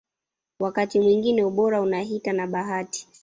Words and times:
Wakati 0.59 0.99
mwingine 0.99 1.43
ubora 1.43 1.81
unahita 1.81 2.33
na 2.33 2.47
bahati 2.47 3.07